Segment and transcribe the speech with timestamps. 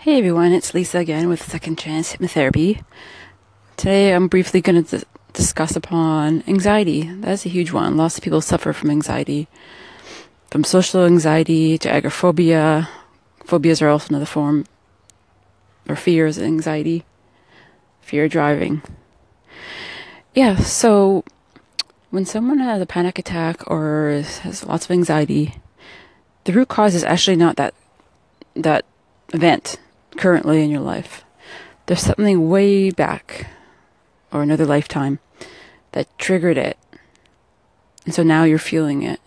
[0.00, 2.82] Hey everyone, it's Lisa again with Second Chance Hypnotherapy.
[3.76, 7.02] Today I'm briefly going to d- discuss upon anxiety.
[7.02, 7.98] That's a huge one.
[7.98, 9.46] Lots of people suffer from anxiety.
[10.50, 12.88] From social anxiety to agoraphobia.
[13.44, 14.64] Phobias are also another form,
[15.86, 17.04] or fears anxiety.
[18.00, 18.80] Fear driving.
[20.34, 21.24] Yeah, so
[22.08, 25.56] when someone has a panic attack or has lots of anxiety,
[26.44, 27.74] the root cause is actually not that
[28.54, 28.86] that
[29.34, 29.76] event
[30.16, 31.24] currently in your life.
[31.86, 33.48] There's something way back
[34.32, 35.18] or another lifetime
[35.92, 36.78] that triggered it.
[38.04, 39.20] And so now you're feeling it.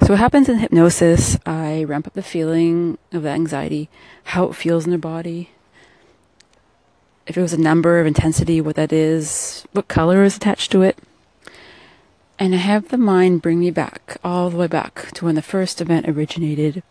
[0.00, 3.88] So what happens in hypnosis, I ramp up the feeling of the anxiety,
[4.24, 5.50] how it feels in the body.
[7.26, 10.82] If it was a number of intensity, what that is, what color is attached to
[10.82, 10.98] it.
[12.38, 15.42] And I have the mind bring me back, all the way back to when the
[15.42, 16.82] first event originated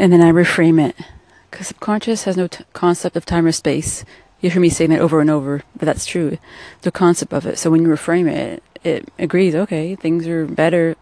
[0.00, 0.96] and then I reframe it.
[1.50, 4.02] Because subconscious has no t- concept of time or space.
[4.40, 6.38] You hear me saying that over and over, but that's true.
[6.80, 7.58] The concept of it.
[7.58, 10.96] So when you reframe it, it agrees, okay, things are better,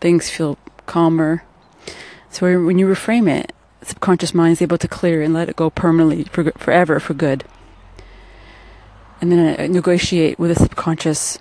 [0.00, 1.44] things feel calmer.
[2.30, 5.68] So when you reframe it, subconscious mind is able to clear and let it go
[5.68, 7.44] permanently, for, forever, for good.
[9.20, 11.38] And then I negotiate with the subconscious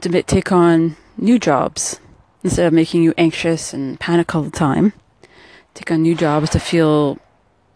[0.00, 2.00] to take on new jobs
[2.42, 4.94] instead of making you anxious and panic all the time
[5.74, 7.18] take on new jobs to feel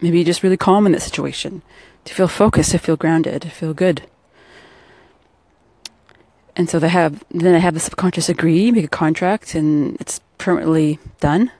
[0.00, 1.62] maybe just really calm in that situation,
[2.04, 4.02] to feel focused, to feel grounded, to feel good.
[6.54, 10.20] And so they have, then I have the subconscious agree, make a contract, and it's
[10.38, 11.50] permanently done.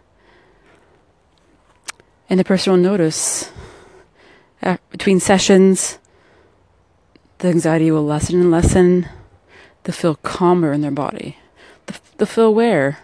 [2.28, 3.50] And the person will notice
[4.62, 5.98] uh, between sessions,
[7.39, 9.09] the anxiety will lessen and lessen.
[9.84, 11.39] They'll feel calmer in their body.
[12.17, 12.98] They'll feel aware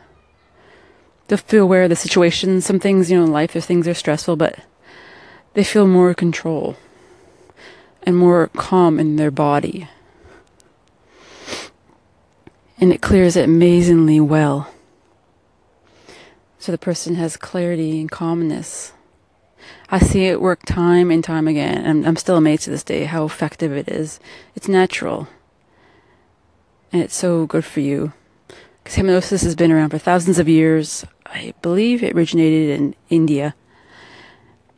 [1.32, 2.60] they feel aware of the situation.
[2.60, 4.58] Some things, you know, in life, if things are stressful, but
[5.54, 6.76] they feel more control
[8.02, 9.88] and more calm in their body.
[12.78, 14.68] And it clears it amazingly well.
[16.58, 18.92] So the person has clarity and calmness.
[19.88, 21.78] I see it work time and time again.
[21.86, 24.20] and I'm still amazed to this day how effective it is.
[24.54, 25.28] It's natural.
[26.92, 28.12] And it's so good for you.
[28.84, 31.04] Hypnosis has been around for thousands of years.
[31.26, 33.54] I believe it originated in India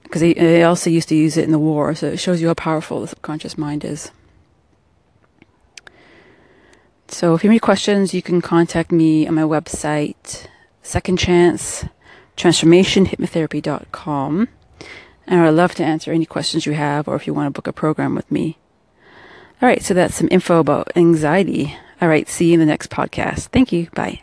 [0.03, 1.95] because they, they, also used to use it in the war.
[1.95, 4.13] So it shows you how powerful the subconscious mind is.
[7.09, 10.47] So if you have any questions, you can contact me on my website,
[10.83, 11.87] Second Chance
[12.37, 14.49] Transformation Hypnotherapy.com.
[15.27, 17.67] And I'd love to answer any questions you have or if you want to book
[17.67, 18.59] a program with me.
[19.63, 21.77] All right, so that's some info about anxiety.
[22.01, 23.47] All right, see you in the next podcast.
[23.47, 23.89] Thank you.
[23.95, 24.21] Bye.